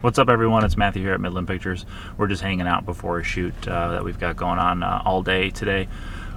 [0.00, 0.64] What's up, everyone?
[0.64, 1.84] It's Matthew here at Midland Pictures.
[2.16, 5.24] We're just hanging out before a shoot uh, that we've got going on uh, all
[5.24, 5.88] day today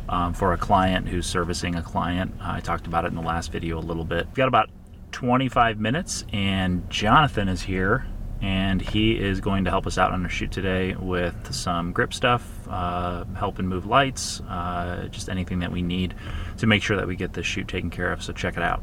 [0.10, 2.34] um, for a client who's servicing a client.
[2.42, 4.26] I talked about it in the last video a little bit.
[4.26, 4.71] We've got about
[5.12, 8.08] 25 minutes, and Jonathan is here,
[8.42, 12.16] and he is going to help us out on a shoot today with some grip
[12.16, 16.16] stuff, uh, helping move lights, uh, just anything that we need
[16.57, 18.23] to make sure that we get this shoot taken care of.
[18.23, 18.82] So check it out.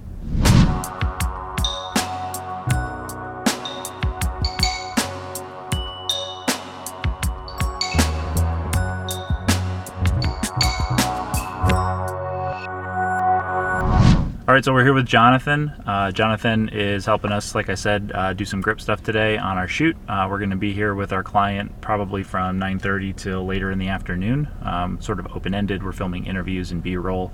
[14.59, 15.69] Right, so we're here with Jonathan.
[15.87, 19.57] Uh, Jonathan is helping us, like I said, uh, do some grip stuff today on
[19.57, 19.97] our shoot.
[20.09, 23.79] Uh, we're going to be here with our client probably from 9:30 till later in
[23.79, 25.85] the afternoon, um, sort of open-ended.
[25.85, 27.31] We're filming interviews and B-roll,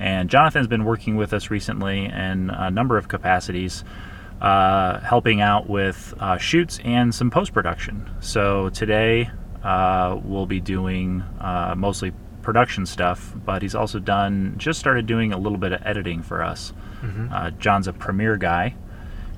[0.00, 3.84] and Jonathan's been working with us recently in a number of capacities,
[4.40, 8.10] uh, helping out with uh, shoots and some post-production.
[8.18, 9.30] So today
[9.62, 11.22] uh, we'll be doing
[11.76, 12.10] mostly
[12.44, 16.42] production stuff, but he's also done just started doing a little bit of editing for
[16.42, 16.72] us.
[17.02, 17.32] Mm-hmm.
[17.32, 18.74] Uh, John's a Premiere guy,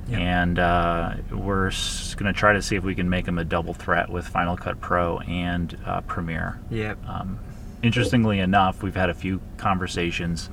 [0.09, 0.21] Yep.
[0.21, 1.71] and uh, we're
[2.17, 4.57] going to try to see if we can make him a double threat with Final
[4.57, 6.61] Cut Pro and uh, Premiere.
[6.71, 6.99] Yep.
[7.09, 7.39] Um,
[7.83, 10.51] interestingly enough, we've had a few conversations.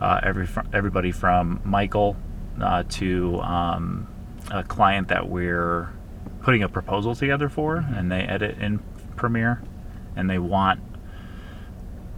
[0.00, 2.16] Uh, every fr- everybody from Michael
[2.60, 4.06] uh, to um,
[4.50, 5.88] a client that we're
[6.42, 8.78] putting a proposal together for, and they edit in
[9.16, 9.62] Premiere,
[10.16, 10.80] and they want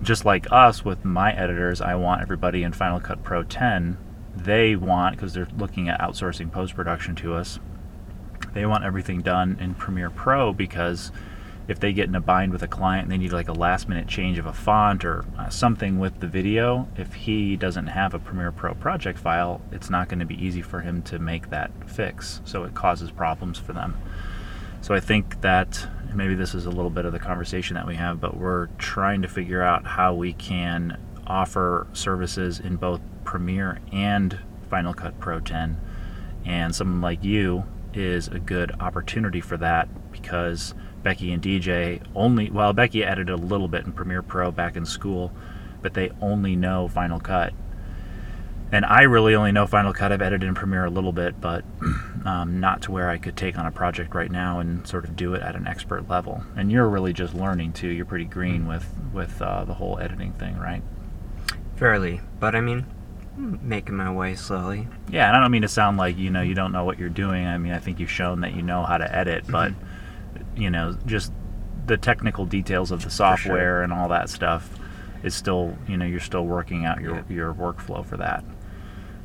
[0.03, 3.97] just like us with my editors, I want everybody in Final Cut Pro 10.
[4.37, 7.59] They want because they're looking at outsourcing post production to us.
[8.55, 11.11] They want everything done in Premiere Pro because
[11.67, 13.89] if they get in a bind with a client and they need like a last
[13.89, 18.15] minute change of a font or uh, something with the video, if he doesn't have
[18.15, 21.51] a Premiere Pro project file, it's not going to be easy for him to make
[21.51, 22.41] that fix.
[22.45, 23.97] So it causes problems for them.
[24.81, 27.97] So I think that maybe this is a little bit of the conversation that we
[27.97, 33.79] have, but we're trying to figure out how we can offer services in both Premiere
[33.93, 34.39] and
[34.71, 35.79] Final Cut Pro 10.
[36.45, 37.65] And someone like you
[37.95, 43.37] is a good opportunity for that because Becky and DJ only, well, Becky edited a
[43.37, 45.33] little bit in Premiere Pro back in school,
[45.83, 47.53] but they only know Final Cut
[48.73, 50.13] and I really only know Final Cut.
[50.13, 51.65] I've edited in Premiere a little bit, but
[52.25, 55.17] um, not to where I could take on a project right now and sort of
[55.17, 56.43] do it at an expert level.
[56.57, 57.89] And you're really just learning too.
[57.89, 60.83] You're pretty green with with uh, the whole editing thing, right?
[61.77, 62.85] Fairly, but I mean,
[63.37, 64.89] making my way slowly.
[65.11, 67.09] Yeah, and I don't mean to sound like you know you don't know what you're
[67.09, 67.47] doing.
[67.47, 69.73] I mean, I think you've shown that you know how to edit, but
[70.57, 71.33] you know, just
[71.87, 74.69] the technical details of the software and all that stuff
[75.23, 77.23] is still, you know, you're still working out your Yeah.
[77.29, 78.45] your workflow for that.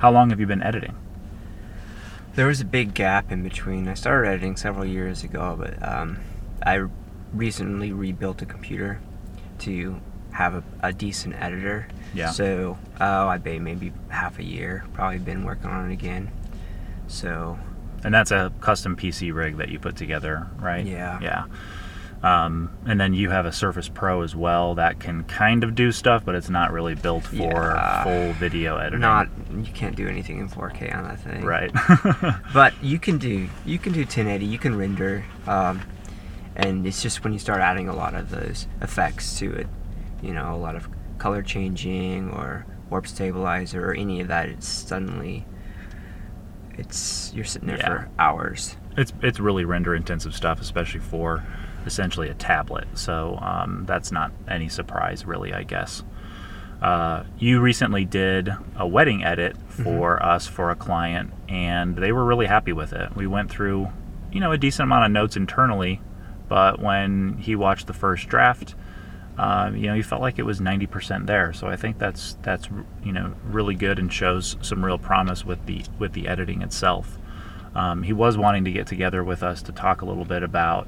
[0.03, 0.97] How long have you been editing?
[2.35, 3.87] There was a big gap in between.
[3.87, 6.19] I started editing several years ago, but um,
[6.61, 6.87] I
[7.31, 8.99] recently rebuilt a computer
[9.59, 11.87] to have a, a decent editor.
[12.13, 12.31] Yeah.
[12.31, 14.83] So, oh, I bet maybe half a year.
[14.91, 16.29] Probably been working on it again.
[17.07, 17.57] So,
[18.03, 20.85] And that's a custom PC rig that you put together, right?
[20.85, 21.17] Yeah.
[21.21, 21.45] Yeah.
[22.23, 25.91] Um, and then you have a Surface Pro as well that can kind of do
[25.91, 28.03] stuff, but it's not really built for Yeah.
[28.03, 29.01] full video editing.
[29.01, 31.43] not you can't do anything in 4K on that thing.
[31.43, 31.69] right.
[32.53, 35.81] but you can do you can do 1080 you can render um,
[36.55, 39.67] and it's just when you start adding a lot of those effects to it
[40.21, 44.67] you know a lot of color changing or warp stabilizer or any of that it's
[44.67, 45.45] suddenly
[46.77, 47.87] it's you're sitting there Yeah.
[47.87, 51.43] for hours it's it's really render intensive stuff, especially for
[51.85, 52.87] essentially a tablet.
[52.95, 56.03] So um, that's not any surprise, really, I guess.
[56.81, 62.25] Uh, you recently did a wedding edit for us for a client, and they were
[62.25, 63.15] really happy with it.
[63.15, 63.87] We went through,
[64.33, 66.01] you know, a decent amount of notes internally,
[66.49, 68.75] but when he watched the first draft,
[69.37, 71.53] uh, you know, he felt like it was 90% there.
[71.53, 72.67] So I think that's that's
[73.03, 77.17] you know really good and shows some real promise with the with the editing itself.
[77.75, 80.87] Um, he was wanting to get together with us to talk a little bit about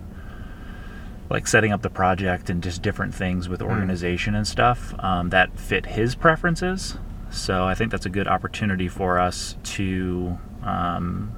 [1.30, 5.60] like setting up the project and just different things with organization and stuff um, that
[5.60, 6.98] fit his preferences.
[7.32, 11.32] So I think that's a good opportunity for us to, um,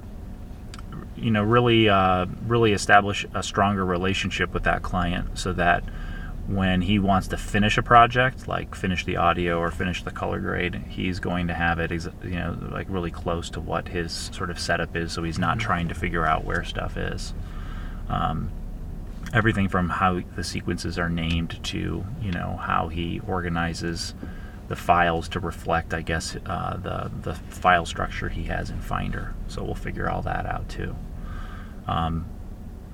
[1.15, 5.83] you know, really, uh, really establish a stronger relationship with that client, so that
[6.47, 10.39] when he wants to finish a project, like finish the audio or finish the color
[10.39, 14.29] grade, he's going to have it, ex- you know, like really close to what his
[14.33, 17.33] sort of setup is, so he's not trying to figure out where stuff is.
[18.07, 18.51] Um,
[19.33, 24.13] everything from how the sequences are named to you know how he organizes
[24.67, 29.33] the files to reflect, I guess, uh, the the file structure he has in Finder.
[29.47, 30.95] So we'll figure all that out too.
[31.87, 32.25] Um,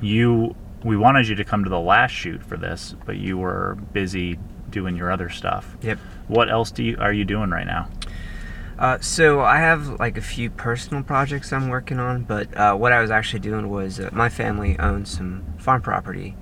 [0.02, 3.78] you we wanted you to come to the last shoot for this, but you were
[3.94, 4.38] busy
[4.70, 5.78] doing your other stuff.
[5.82, 5.98] Yep.
[6.28, 7.90] What else do you are you doing right now?
[8.84, 12.92] Uh, so I have like a few personal projects I'm working on, but uh, what
[12.92, 16.36] I was actually doing was uh, my family owns some farm property,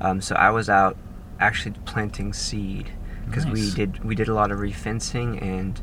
[0.00, 0.96] um, so I was out
[1.40, 2.92] actually planting seed
[3.24, 5.82] because we did we did a lot of refencing and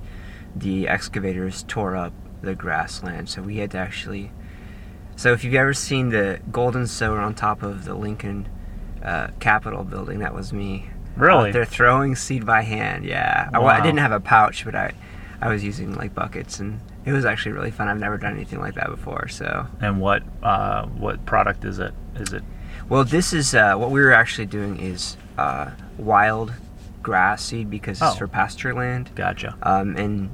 [0.55, 4.31] the excavators tore up the grassland, so we had to actually.
[5.17, 8.47] So if you've ever seen the golden sower on top of the Lincoln
[9.03, 10.91] uh, Capitol building, that was me.
[11.17, 11.51] Really?
[11.51, 13.03] they're throwing seed by hand.
[13.03, 14.93] Yeah, I, I didn't have a pouch, but I,
[15.41, 17.87] I was using like buckets, and it was actually really fun.
[17.87, 19.27] I've never done anything like that before.
[19.27, 21.93] So, And what uh, what product is it?
[22.15, 22.43] Is it
[22.89, 26.53] well, this is uh, what we were actually doing is uh, wild
[27.01, 28.15] grass seed because it's Oh.
[28.15, 29.09] for pasture land.
[29.15, 30.29] gotcha Um, and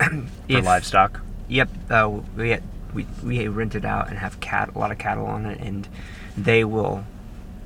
[0.48, 1.20] for livestock?
[1.48, 2.62] Yep, uh, we had,
[2.94, 5.88] we we rent it out and have cat a lot of cattle on it, and
[6.36, 7.04] they will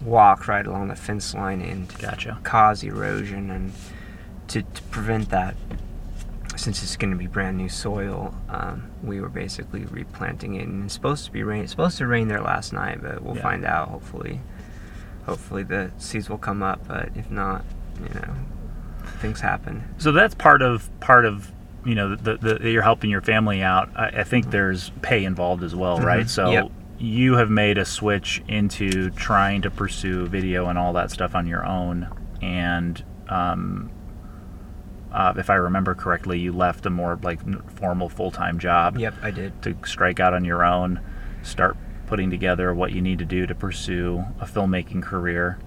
[0.05, 2.39] walk right along the fence line and Gotcha.
[2.43, 3.73] cause erosion and
[4.49, 5.55] to, to prevent that
[6.63, 10.85] since it's going to be brand new soil um, we were basically replanting it and
[10.85, 13.43] it's supposed to be rain it's supposed to rain there last night but we'll Yeah.
[13.43, 14.41] find out hopefully
[15.27, 17.65] hopefully the seeds will come up but if not
[18.03, 18.35] you know
[19.21, 21.51] things happen So that's part of part of
[21.85, 23.91] you know the, the, the you're helping your family out.
[23.97, 26.27] I, I think there's pay involved as well, right?
[26.27, 26.31] Mhm.
[26.31, 26.71] So Yep.
[26.99, 31.49] you have made a switch into trying to pursue video and all that stuff on
[31.49, 32.07] your own,
[32.41, 33.91] and um,
[35.13, 37.41] uh, if I remember correctly, you left a more like
[37.77, 41.01] formal full time job yep i did to strike out on your own,
[41.43, 41.77] start
[42.07, 45.59] putting together what you need to do to pursue a filmmaking career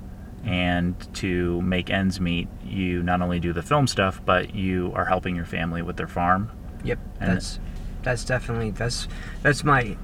[0.44, 2.48] and to make ends meet.
[2.64, 6.08] You not only do the film stuff, but you are helping your family with their
[6.08, 6.52] farm.
[6.84, 7.60] Yep, And- that's
[8.04, 9.08] that's definitely that's
[9.42, 9.98] that's my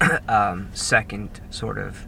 [0.28, 2.06] um, second sort of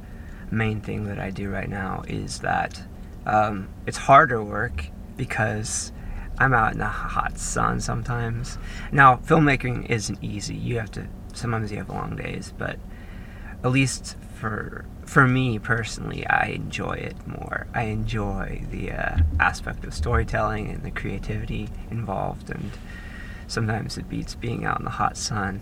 [0.50, 2.82] main thing that I do right now is that
[3.26, 4.86] um, it's harder work
[5.18, 5.92] because
[6.38, 8.58] I'm out in the hot sun sometimes.
[8.90, 10.54] Now, filmmaking isn't easy.
[10.54, 12.78] You have to sometimes you have long days, but
[13.62, 17.66] at least for for me personally, I enjoy it more.
[17.74, 22.70] I enjoy the uh, aspect of storytelling and the creativity involved, and
[23.46, 25.60] sometimes it beats being out in the hot sun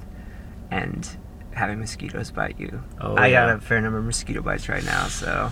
[0.70, 1.08] and
[1.52, 2.82] having mosquitoes bite you.
[3.00, 5.50] Oh, I got a fair number of mosquito bites right now, so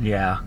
[0.00, 0.40] Yeah.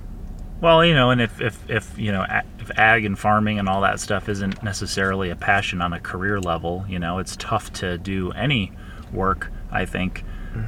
[0.59, 2.25] Well, you know, and if, if, if you know,
[2.59, 6.39] if ag and farming and all that stuff isn't necessarily a passion on a career
[6.39, 8.71] level, you know, it's tough to do any
[9.13, 10.23] work, I think,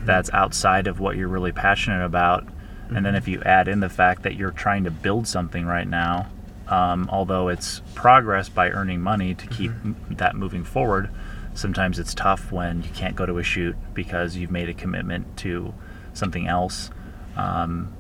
[0.06, 2.48] that's outside of what you're really passionate about.
[2.90, 5.88] And then if you add in the fact that you're trying to build something right
[5.88, 6.28] now,
[6.68, 11.10] um, although it's progress by earning money to keep m- that moving forward,
[11.56, 15.38] sometimes it's tough when you can't go to a shoot because you've made a commitment
[15.38, 15.74] to
[16.14, 16.92] something else.
[17.36, 17.92] Um,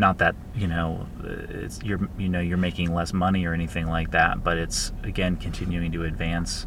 [0.00, 1.06] not that you know
[1.50, 5.36] it's you're you know you're making less money or anything like that, but it's again
[5.36, 6.66] continuing to advance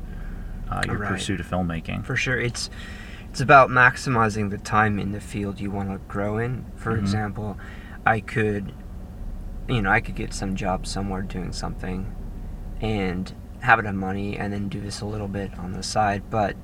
[0.71, 1.09] uh, your Right.
[1.11, 2.05] pursuit of filmmaking.
[2.05, 2.69] for sure it's
[3.29, 6.99] it's about maximizing the time in the field you want to grow in for Mhm.
[6.99, 7.57] example
[8.05, 8.71] i could
[9.67, 12.13] you know i could get some job somewhere doing something
[12.81, 16.55] and have enough money and then do this a little bit on the side but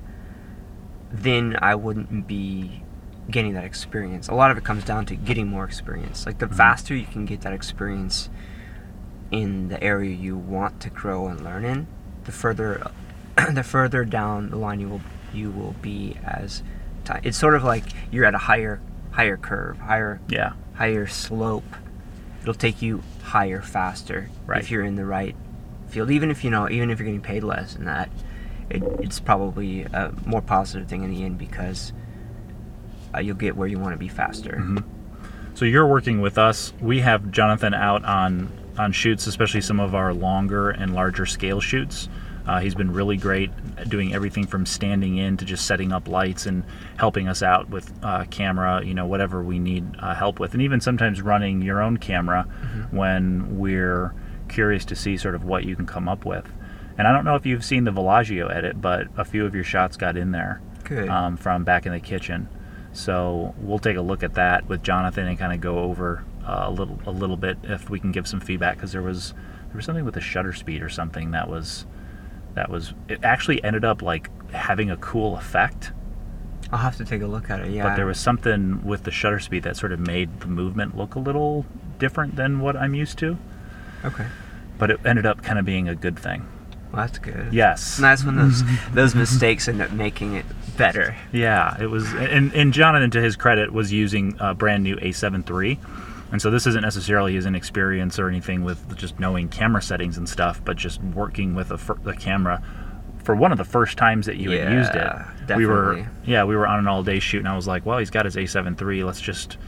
[1.12, 2.82] then i wouldn't be
[3.30, 4.28] getting that experience.
[4.28, 6.26] A lot of it comes down to getting more experience.
[6.26, 6.54] Like the Mhm.
[6.56, 8.28] faster you can get that experience
[9.30, 11.86] in the area you want to grow and learn in
[12.24, 12.90] the further
[13.52, 15.00] the further down the line you will
[15.32, 16.62] you will be as
[17.04, 18.80] time it's sort of like you're at a higher
[19.12, 21.76] higher curve higher Yeah, higher slope.
[22.42, 24.60] It'll take you higher faster Right.
[24.60, 25.36] if you're in the right
[25.88, 26.10] field.
[26.10, 28.08] Even if you know even if you're getting paid less than that
[28.68, 31.92] it, it's probably a more positive thing in the end because
[33.18, 34.84] you'll get where you want to be faster Mhm.
[35.54, 36.72] So you're working with us.
[36.80, 38.48] We have Jonathan out on
[38.78, 42.08] on shoots, especially some of our longer and larger scale shoots.
[42.46, 46.08] Uh, he's been really great at doing everything from standing in to just setting up
[46.08, 46.64] lights and
[46.96, 50.62] helping us out with uh, camera, you know, whatever we need uh, help with, and
[50.62, 52.46] even sometimes running your own camera
[52.90, 54.14] when we're
[54.48, 56.50] curious to see sort of what you can come up with.
[56.96, 59.64] And I don't know if you've seen the Villaggio edit, but a few of your
[59.64, 62.48] shots got in there good um, from back in the kitchen.
[62.92, 66.64] So we'll take a look at that with Jonathan and kind of go over uh,
[66.66, 69.32] a little a little bit if we can give some feedback because there was
[69.68, 71.86] there was something with the shutter speed or something that was
[72.54, 75.92] that was it actually ended up like having a cool effect.
[76.72, 79.10] I'll have to take a look at it yeah but there was something with the
[79.10, 81.64] shutter speed that sort of made the movement look a little
[81.98, 83.38] different than what I'm used to.
[84.04, 84.26] Okay.
[84.78, 86.46] But it ended up kind of being a good thing
[86.92, 87.52] Well, that's good.
[87.52, 87.96] Yes.
[87.98, 90.44] And that's when those those mistakes end up making it
[90.76, 91.14] better.
[91.32, 95.48] Yeah, it was, and, and Jonathan, to his credit, was using a brand new A7
[95.48, 95.78] III.
[96.32, 100.28] And so this isn't necessarily his inexperience or anything with just knowing camera settings and
[100.28, 102.62] stuff, but just working with a, fir- a camera
[103.24, 104.96] for one of the first times that you had used it.
[104.98, 107.98] Yeah, We were, yeah, we were on an all-day shoot, and I was like, well,
[107.98, 109.04] he's got his A7 III.
[109.04, 109.58] Let's just,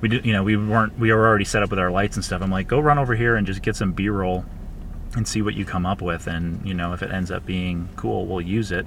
[0.00, 2.24] we did, you know, we weren't, we were already set up with our lights and
[2.24, 2.40] stuff.
[2.40, 4.44] I'm like, go run over here and just get some B-roll
[5.14, 6.26] and see what you come up with.
[6.26, 8.86] And you know if it ends up being cool we'll use it.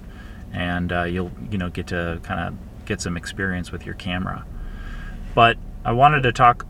[0.53, 4.45] And uh, you'll you know get to kind of get some experience with your camera.
[5.33, 6.65] But i wanted to talk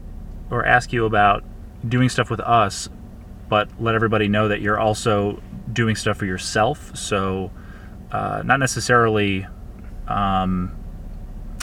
[0.50, 1.44] or ask you about
[1.88, 2.90] doing stuff with us
[3.50, 6.96] but let everybody know that you're also doing stuff for yourself.
[6.96, 7.52] So
[8.12, 9.46] uh, not necessarily
[10.08, 10.76] um,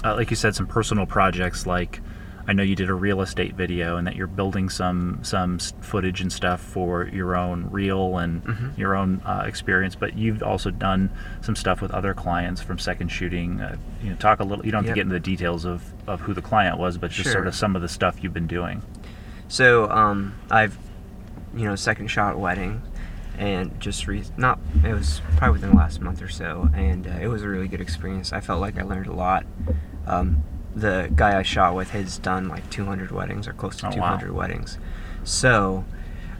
[0.04, 2.00] uh, like you said some personal projects like
[2.46, 6.20] I know you did a real estate video and that you're building some some footage
[6.20, 8.76] and stuff for your own reel and Mhm.
[8.78, 13.08] your own uh, experience, but you've also done some stuff with other clients from second
[13.08, 13.60] shooting.
[13.60, 14.64] Uh, you know, talk a little.
[14.66, 14.94] You don't have Yep.
[14.94, 17.32] to get into the details of, of who the client was, but just Sure.
[17.32, 18.82] sort of some of the stuff you've been doing.
[19.48, 20.76] So um, I've,
[21.54, 22.82] you know, second shot wedding,
[23.38, 24.58] and just re- not.
[24.84, 27.68] It was probably within the last month or so, and uh, it was a really
[27.68, 28.32] good experience.
[28.32, 29.44] I felt like I learned a lot.
[30.06, 30.42] Um,
[30.74, 34.16] the guy I shot with has done like 200 weddings or close to Oh, wow.
[34.16, 34.78] 200 weddings,
[35.24, 35.84] so,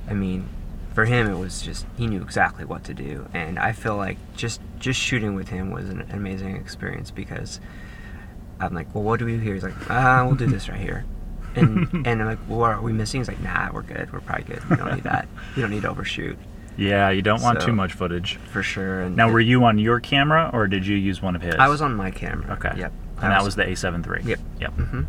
[0.08, 0.48] I mean,
[0.94, 4.18] for him it was just he knew exactly what to do, and I feel like
[4.36, 7.60] just just shooting with him was an amazing experience because
[8.60, 9.54] I'm like, well, what do we do here?
[9.54, 11.04] He's like, ah, we'll do this right here.
[11.54, 13.20] And and I'm like, well, are we missing?
[13.20, 14.10] He's like, nah, we're good.
[14.10, 14.64] We're probably good.
[14.70, 15.28] We don't need that.
[15.54, 16.38] You don't need to overshoot
[16.78, 18.36] Yeah, you don't want So- too much footage.
[18.36, 19.02] for sure.
[19.02, 21.54] And Now, were you on your camera or did you use one of his?
[21.56, 22.54] I was on my camera.
[22.54, 22.72] Okay.
[22.78, 22.92] Yep.
[23.22, 24.28] And that was the A7 III.
[24.28, 24.40] Yep.
[24.60, 24.72] Yep.
[24.72, 25.02] hmm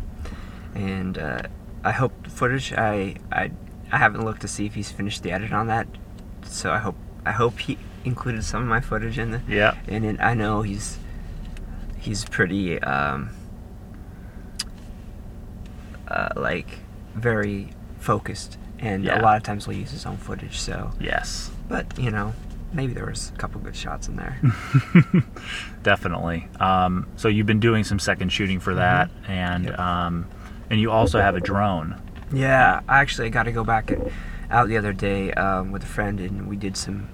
[0.74, 1.42] And uh,
[1.82, 2.72] I hope the footage.
[2.72, 3.50] I I
[3.92, 5.86] I haven't looked to see if he's finished the edit on that.
[6.44, 9.74] So I hope I hope he included some of my footage in the Yeah.
[9.88, 10.20] And it.
[10.20, 10.98] I know he's
[11.98, 13.30] he's pretty um,
[16.08, 16.68] uh, like
[17.14, 19.20] very focused, and Yeah.
[19.20, 20.58] a lot of times he'll use his own footage.
[20.58, 21.50] So, Yes.
[21.68, 22.34] but you know,
[22.74, 24.38] maybe there was a couple good shots in there.
[25.82, 26.48] Definitely.
[26.60, 29.78] Um, so you've been doing some second shooting for that, and Yep.
[29.78, 30.26] um,
[30.70, 32.00] and you also have a drone.
[32.32, 33.92] yeah, I actually got to go back
[34.50, 37.08] out the other day um, with a friend, and we did some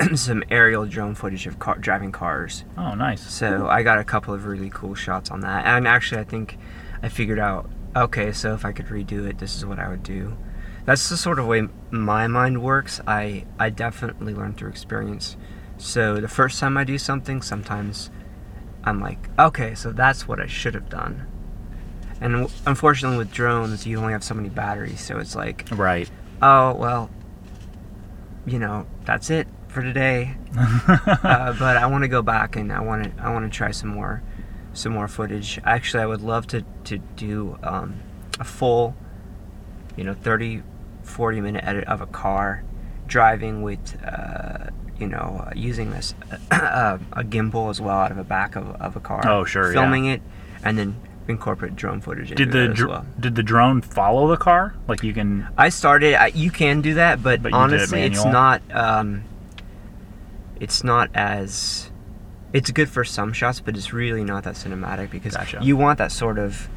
[0.14, 2.64] some aerial drone footage of car, driving cars.
[2.76, 3.22] Oh, nice.
[3.30, 5.66] So I got a couple of really cool shots on that.
[5.66, 6.58] And actually, I think
[7.02, 10.02] I figured out okay, so if I could redo it, this is what I would
[10.02, 10.36] do.
[10.84, 13.00] That's the sort of way my mind works.
[13.06, 15.36] I, I definitely learn through experience.
[15.78, 18.10] So the first time I do something, sometimes
[18.84, 21.26] I'm like, okay, so that's what I should have done.
[22.20, 26.10] And w- unfortunately, with drones, you only have so many batteries, so it's like, Right.
[26.40, 27.10] oh, well,
[28.46, 32.80] you know, that's it for today uh, but I want to go back and I
[32.80, 34.22] want to I want to try some more
[34.74, 35.58] some more footage.
[35.64, 38.00] Actually, I would love to to do um,
[38.38, 38.94] a full,
[39.96, 40.62] you know, 30,
[41.02, 42.64] 40 minute edit of a car
[43.06, 44.66] driving with, uh,
[44.98, 46.14] you know, uh, using this
[46.50, 49.26] uh, a gimbal as well out of the back of, of a car.
[49.26, 49.80] Oh, sure, yeah.
[49.80, 50.22] Filming it
[50.64, 50.96] and then
[51.28, 53.06] incorporate drone footage into did the dr- well.
[53.18, 54.74] did the drone follow the car?
[54.88, 55.48] Like you can.
[55.56, 56.14] I started.
[56.14, 58.62] I, you can do that, but, But did it honestly, it's not.
[58.70, 59.24] Um,
[60.60, 61.90] it's not as.
[62.52, 65.60] It's good for some shots, but it's really not that cinematic because Gotcha.
[65.62, 66.68] you want that sort of.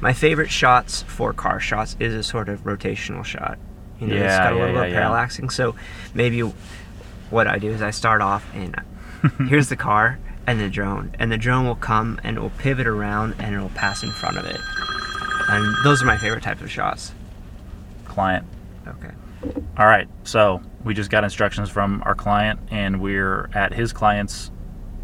[0.00, 3.58] My favorite shots for car shots is a sort of rotational shot.
[4.08, 5.02] You know, it's Yeah, got a yeah, little bit of yeah.
[5.02, 5.52] parallaxing.
[5.52, 5.74] So
[6.14, 6.40] maybe
[7.30, 8.74] what I do is I start off and
[9.48, 12.86] here's the car and the drone, and the drone will come and it will pivot
[12.86, 14.60] around and it will pass in front of it.
[15.48, 17.12] And those are my favorite types of shots.
[18.04, 18.46] client.
[18.86, 19.10] Okay.
[19.78, 20.08] All right.
[20.24, 24.50] So we just got instructions from our client, and we're at his client's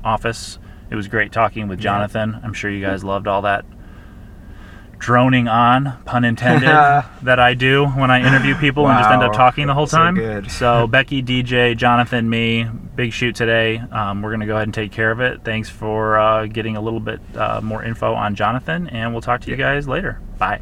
[0.05, 0.59] office.
[0.91, 1.85] It was great talking with Yeah.
[1.85, 2.39] Jonathan.
[2.43, 3.65] I'm sure you guys loved all that
[5.01, 6.69] droning on, pun intended,
[7.23, 9.97] that I do when I interview people and just end up talking the whole So
[9.97, 10.15] time.
[10.15, 10.51] good.
[10.51, 12.65] So Becky, DJ, Jonathan, me,
[12.95, 13.79] big shoot today.
[13.79, 15.43] Um, we're gonna go ahead and take care of it.
[15.43, 19.41] Thanks for uh, getting a little bit uh, more info on Jonathan, and we'll talk
[19.43, 20.21] to you guys later.
[20.39, 20.61] Bye.